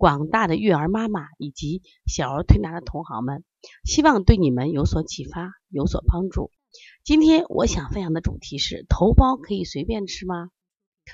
[0.00, 3.44] 广大的育儿妈妈以及小儿推拿的同行们。
[3.84, 6.50] 希望对你们有所启发，有所帮助。
[7.04, 10.48] 今天我想分享的主题是：头孢可以随便吃吗？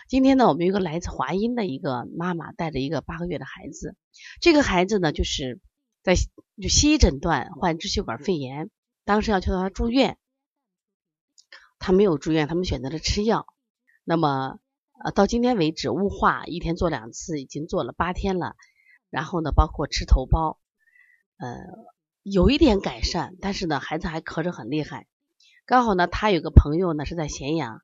[0.08, 3.96] 今天呢，我们有一个来自华阴的一个妈妈，带着一个八个月的孩子。
[4.40, 5.58] 这个孩子呢，就是
[6.04, 8.70] 在就西医诊断患支气管肺炎，
[9.04, 10.16] 当时要求他住院，
[11.80, 13.46] 他没有住院，他们选择了吃药。
[14.04, 14.60] 那么
[15.04, 18.54] 呃，到今天为止，雾化一天做两次，已经做了八天了。
[19.16, 20.58] 然后呢，包括吃头孢，
[21.38, 21.56] 呃。
[22.28, 25.06] 有一点改善，但是呢，孩子还咳着很厉害。
[25.64, 27.82] 刚好呢，他有个朋友呢是在咸阳，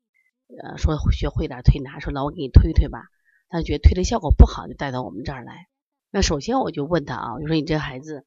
[0.61, 3.03] 呃，说学会点推拿，说那我给你推推吧。
[3.47, 5.69] 他觉得推的效果不好，就带到我们这儿来。
[6.11, 8.25] 那首先我就问他啊，我说你这孩子，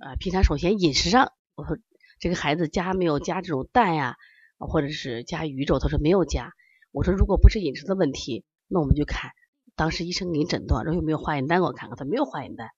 [0.00, 1.78] 啊，平常首先饮食上，我说
[2.18, 4.16] 这个孩子加没有加这种蛋呀，
[4.58, 5.78] 或者是加鱼肉？
[5.78, 6.54] 他说没有加。
[6.90, 9.30] 我说如果不是饮食的问题，那我们就看
[9.82, 11.98] 当时医生给你诊断，说有没有化验单给我看看。
[11.98, 12.70] 他没有化验单。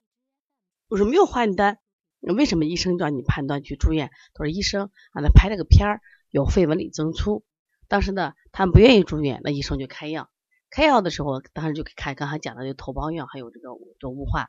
[0.89, 1.77] 我说没有化验单。
[2.23, 4.11] 为什么医生叫你判断去住院？
[4.33, 7.45] 他说医生让他拍了个片儿，有肺纹理增粗。
[7.89, 10.31] 当时呢，他们不愿意住院，那医生就开药。
[10.71, 13.69] 开药的时候，当时就开刚才讲的这个头孢药，还有这个
[14.01, 14.49] 这雾化。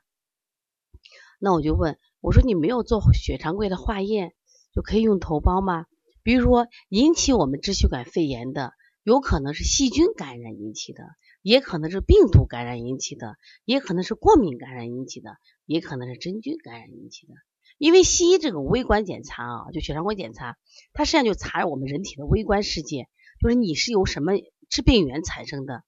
[1.42, 4.34] 那我就问我说：“你没有做血常规的化验，
[4.74, 5.88] 就可以用头孢吗？
[6.24, 8.72] 比如说引起我们支气管肺炎的，
[9.04, 11.04] 有可能是细菌感染引起的，
[11.46, 13.36] 也可能是病毒感染引起的，
[13.66, 17.36] 也可能是过敏感染引起的，也可能是真菌感染引起的。”
[17.78, 20.58] 因为西医这个微观检查啊，就血常规检查，
[20.92, 23.08] 它实际上就查我们人体的微观世界，
[23.40, 24.32] 就是你是由什么
[24.72, 25.84] 致病源产生的，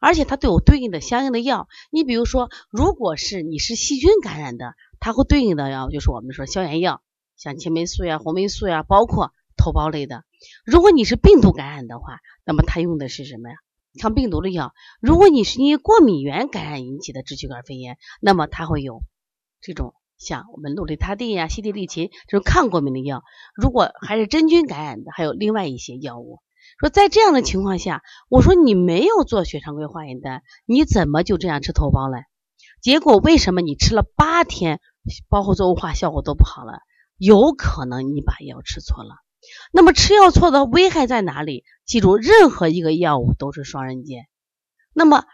[0.00, 1.68] 而且它都有对应的相应的药。
[1.90, 7.02] 你比如说，如果是你是细菌感染的，它会对应的药就是我们说消炎药，
[7.36, 10.24] 像青霉素呀、红霉素呀，包括头孢类的。
[10.64, 13.56] 如果你是病毒感染的话，那么它用的是什么呀？
[14.00, 14.72] 抗病毒的药。
[15.00, 19.02] 如果你是因为过敏原感染引起的支气管肺炎，那么它会有
[19.60, 19.94] 这种。
[20.16, 23.24] 像我们氯雷他定呀、西地利嗪这种抗过敏的药，
[23.54, 26.38] 如果还是真菌感染的，还有另外一些药物。
[26.78, 28.00] 说在这样的情况下，
[28.30, 32.22] 我说你没有做血常规化验单，你怎么就这样吃头孢了？
[32.80, 34.80] 结果为什么你吃了八天，
[35.28, 36.78] 包括做雾化效果都不好了？
[37.18, 39.16] 有可能你把药吃错了。
[39.72, 41.64] 那么吃药错的危害在哪里？
[41.84, 44.26] 记住，任何一个药物都是双刃剑。
[44.92, 45.24] 那么。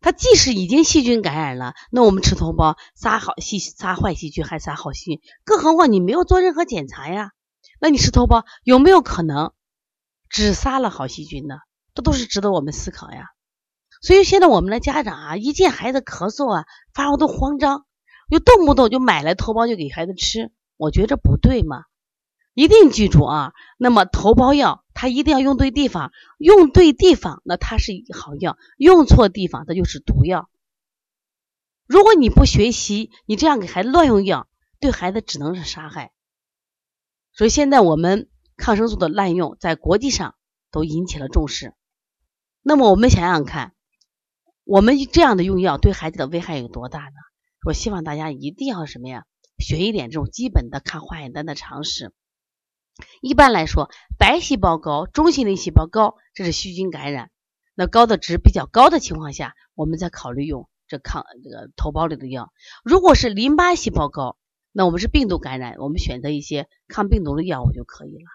[0.00, 7.30] 它即使已经细菌感染了，那我们吃头孢杀好细杀坏细菌还杀好细菌，更何况你没有做任何检查呀？
[7.80, 9.54] 那你吃头孢有没有可能
[10.28, 11.54] 只杀了好细菌呢？
[11.94, 13.28] 这都是值得我们思考呀。
[14.02, 17.86] 所以现在我们的家长啊，一见孩子咳嗽啊、发烧都慌张，
[18.30, 21.84] 就动不动就买来头孢就给孩子吃，我觉着不对嘛。
[22.54, 30.48] 一定记住啊，那么头孢药它一定要用对地方，用对地方那它是好药，用错地方它就是毒药。
[31.86, 34.48] 如果你不学习，你这样给孩子乱用药，
[34.80, 36.12] 对孩子只能是杀害。
[37.32, 40.36] 所以现在我们抗生素的滥用在国际上
[40.70, 41.74] 都引起了重视。
[42.62, 43.74] 那么我们想想看，
[44.62, 47.16] 我们这样的用药对孩子的危害有多大呢？
[47.66, 49.24] 我希望大家一定要什么呀，
[49.58, 52.12] 学一点这种基本的看化验单的常识。
[53.20, 57.30] 一般来说，白细胞高、中性粒细胞高，这是细菌感染。
[57.74, 62.52] 那高的值比较高的情况下，我们再考虑用这抗这个头孢类的药。
[62.84, 64.36] 如果是淋巴细胞高，
[64.70, 68.30] 那我们是病毒感染，我们选择一些抗病毒的药物就可以了。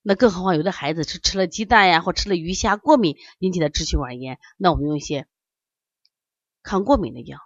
[0.00, 5.26] 那更何况有的孩子是吃了鸡蛋呀，或吃了鱼虾过敏引起的支气管炎，那我们用一些
[6.62, 7.38] 抗过敏的药。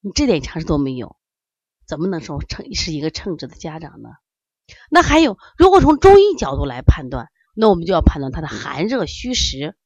[0.00, 1.16] 你这点常识都没有，
[1.86, 4.08] 怎么能说称是一个称职的家长呢？
[4.90, 9.76] 那还有，如果从中医角度来判断，那我们就要判断它的寒热虚实，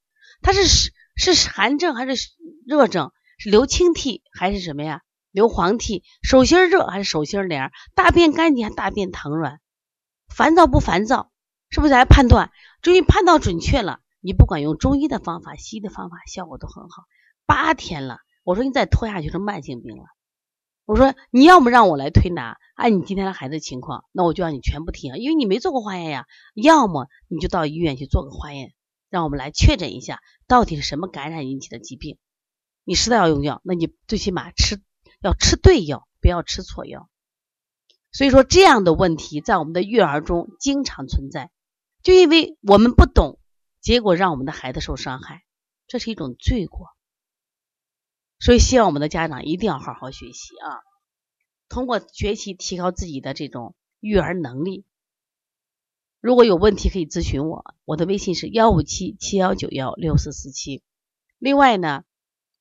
[0.41, 2.29] 它是是是寒症还是
[2.65, 3.11] 热症？
[3.37, 5.01] 是流清涕还是什么呀？
[5.31, 6.03] 流黄涕？
[6.21, 7.71] 手心热还是手心凉？
[7.95, 9.59] 大便干净还大便溏软？
[10.27, 11.31] 烦躁不烦躁？
[11.69, 12.51] 是不是来判断？
[12.81, 17.05] 终于判断准确了，你不管用中医的方法、西医的方法，效果都很好。
[17.45, 20.03] 八天了，我说你再拖下去是慢性病了。
[20.85, 26.25] 我说你要么让我来推拿，按你今天的孩子情况，那我就让你全部停，因为你没做过化验呀。
[26.53, 28.73] 要么你就到医院去做个化验，
[29.09, 32.17] 让我们来确诊一下到底是什么感染引起的疾病。
[32.83, 34.81] 你实在要用药，那你最起码吃
[35.21, 37.09] 要吃对药，不要吃错药。
[38.11, 41.51] 所以说这样的问题在我们的育儿中经常存在，
[42.01, 43.39] 就因为我们不懂，
[43.79, 45.43] 结果让我们的孩子受伤害，
[45.87, 46.87] 这是一种罪过。
[48.41, 50.81] 所以希望我们的家长一定要好好学习啊，
[51.69, 54.83] 通过学习提高自己的这种育儿能力。
[56.19, 60.81] 如果有问题可以咨询我，我的微信是幺五七七幺九幺六四四七。
[61.37, 62.03] 另外呢，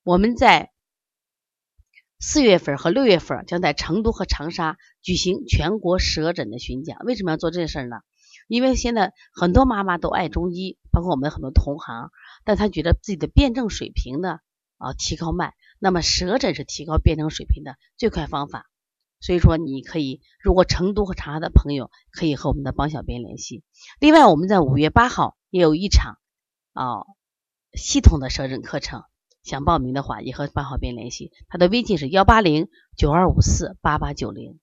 [0.03, 0.71] 我们在
[2.19, 6.99] 四月份和六月份将在成都和长沙举行全国舌诊的巡讲。
[7.05, 7.97] 为什么要做这事呢？
[8.49, 12.11] 因为现在很多妈妈都爱中医，包括我们很多同行，
[12.45, 14.41] 但她觉得自己的辩证水平呢
[14.77, 15.55] 啊提高慢。
[15.81, 18.67] 那么舌诊是提高辩证水平的最快方法。
[19.19, 23.63] 所以说，你可以如果成都和长沙的朋友可以和我们的帮小编联系。
[23.99, 26.19] 另外，我们在五月八号也有一场
[26.73, 27.05] 啊
[27.75, 29.03] 系统的舌诊课程，
[29.43, 34.59] 想报名的话也和帮小编联系，他的微信是幺八零九二五四八八九零。